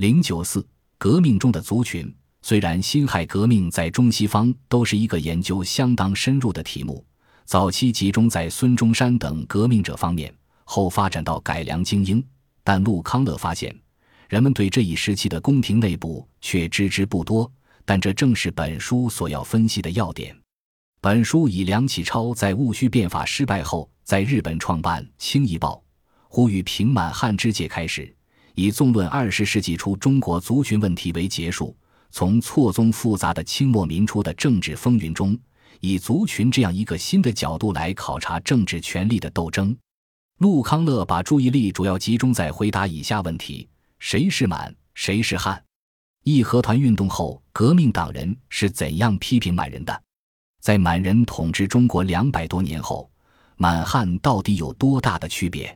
[0.00, 2.10] 零九四革命中的族群，
[2.40, 7.04] 虽然辛亥革命在中西方都是一个研究相当深入的题目，
[7.44, 10.34] 早期集中在孙中山等革命者方面，
[10.64, 12.24] 后发展到改良精英，
[12.64, 13.78] 但陆康乐发现，
[14.30, 17.52] 人们对这一时期的宫廷内部却知之不多。
[17.84, 20.34] 但这正是本书所要分析的要点。
[21.02, 25.74] 本书以梁启超在戊戌变法失败后在日本创办《清夷报》，
[26.26, 28.16] 呼吁平满汉之界开始。
[28.54, 31.76] 以纵论二十世纪初中国族群问题为结束，
[32.10, 35.38] 从错综复杂的清末民初的政治风云中，
[35.80, 39.76] 以族群这样一个新的角度来考察政治权力的斗争。
[40.38, 43.68] 陆康乐把注意力主要集中在回答以下问题：
[43.98, 44.74] 谁是满？
[44.94, 45.62] 谁是汉？
[46.24, 50.02] 义和团运动后，革命党人是怎样批评满人的？
[50.60, 53.10] 在满人统治中国两百多年后，
[53.56, 55.74] 满汉到底有多大的区别？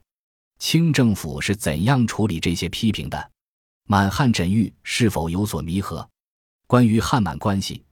[0.67, 3.31] 清政府是怎样处理这些批评的？
[3.87, 6.09] 满汉枕域是否有所弥合？
[6.67, 7.83] 关于汉满关系，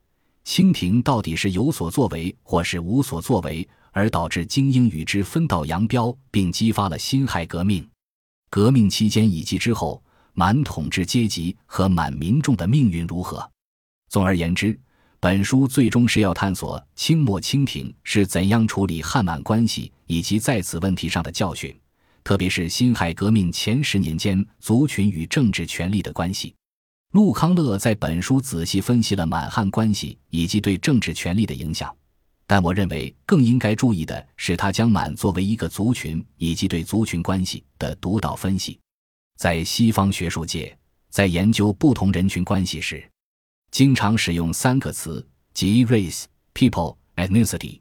[0.42, 7.86] 清廷到底是有所作为，或是无所作为，而导致精英与之分道扬镳，并激发了辛亥革命？
[8.48, 13.46] 革命期间以及之后，满统治阶级和满民众的命运如何？
[14.08, 14.80] 总而言之，
[15.20, 21.78] 本书最终是要探索清末清廷是怎样处理汉满关系，以及在此问题上的教训。
[22.24, 26.54] 特别是辛亥革命前十年间，族群与政治权力的关系。
[27.12, 31.94] 陆康乐在本书仔细分析了满汉关系以及对政治权力的影响，
[32.46, 38.78] 但我认为更应该注意的是，他将满作为一个族群以及对族群关系的独到分析。
[39.38, 40.74] 在西方学术界，
[41.10, 43.06] 在研究不同人群关系时，
[43.70, 47.80] 经常使用三个词，即 race、people、ethnicity。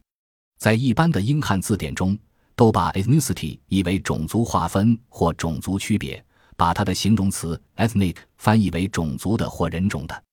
[0.58, 2.18] 在一般的英汉字典中。
[2.54, 6.24] 都把 ethnicity 译为种族划分或种族区别，
[6.56, 10.24] 把它的形容词 ethnic 翻译为种族的或人种的。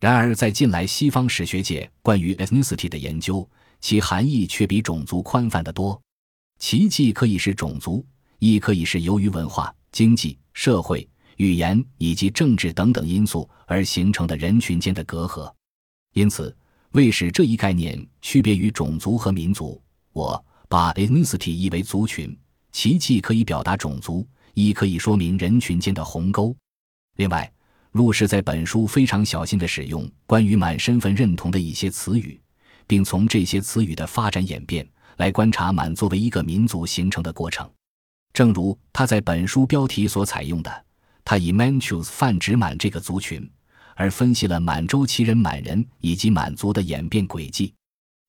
[0.00, 3.48] 然而，在近来西方史学界关于 ethnicity 的研究，
[3.80, 6.00] 其含义却比种族宽泛得多。
[6.58, 8.04] 其既可以是种族，
[8.38, 15.50] 亦可以是由于文化、经济、社会、语言以及政治等等因素而形成的人群间的隔阂。
[16.14, 16.54] 因此，
[16.92, 19.80] 为使这一概念区别于种族和民族，
[20.12, 20.44] 我。
[20.70, 22.38] 把 ethnicity 译为族群，
[22.70, 26.56] 其既可以表达种族，亦可以说明人群间的鸿沟。
[27.16, 27.52] 另外，
[27.90, 32.40] 陆氏在本书非常小心地使用关于满身份认同的一些词语，
[32.86, 37.68] 并从这些词语的发展演变来观察满作为一个民族形成的过程。
[38.32, 40.84] 正如他在本书标题所采用的，
[41.24, 43.50] 他以 Manchus 泛指满这个族群，
[43.96, 47.74] 而分析了满洲旗人满人以及满族的演变轨迹。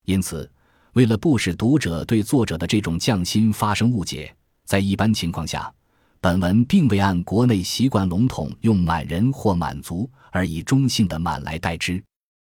[0.06, 0.52] 因此。
[0.94, 4.36] 为了不使读者对作者的这种匠心发生误解，
[4.66, 5.74] 在一般情况下，
[6.20, 12.04] 本文并未按国内习惯笼统用满人或满族，而以中性的满来代之。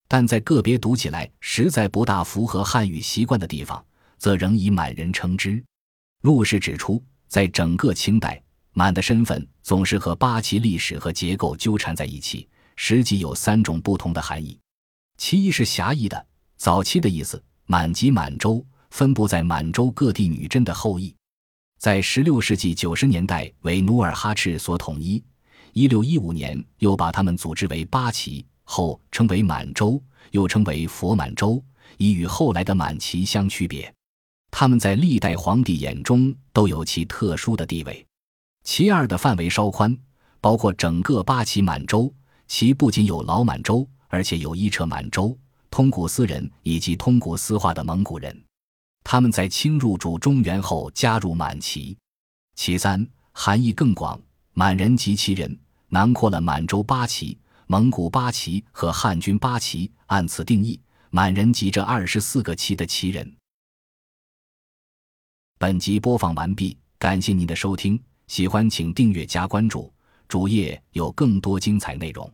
[0.06, 3.82] 但在个别读起来实在不大符合汉语习惯的地方，
[4.19, 5.62] 则仍以满人称之。
[6.22, 8.41] 陆氏指出，在整个清代，
[8.72, 14.58] 满的身份总是和八旗历史和结构纠缠在一起，实际有三种不同的含义。
[15.16, 16.26] 其一是狭义的，
[16.58, 17.42] 早期的意思。
[17.66, 21.15] 满及满洲分布在满洲各地女真的后裔，
[21.78, 25.22] 在16世纪90年代为努尔哈赤所统一
[25.75, 31.62] ，1615年又把他们组织为八旗，后称为满洲，又称为佛满洲，
[31.99, 33.93] 以与后来的满旗相区别。
[34.50, 38.06] 他们在历代皇帝眼中都有其特殊的地位。
[38.62, 39.97] 其二的范围稍宽，
[40.41, 42.12] 包括整个八旗满洲，
[42.48, 45.37] 其不仅有老满洲，而且有伊彻满洲。
[45.76, 48.34] 通古斯人以及通古斯化的蒙古人，
[49.04, 51.94] 他们在清入主中原后加入满旗。
[52.54, 54.19] 其三，含义更广，
[54.54, 55.54] 满人及其人，
[55.88, 59.92] 囊括了满洲八旗、蒙古八旗和汉军八旗。
[60.06, 63.36] 按此定义，满人及这二十四个旗的旗人。
[65.59, 69.92] 本集播放完毕，感谢您的收听，喜欢请订阅加关注，
[70.26, 72.32] 主页有更多精彩内容。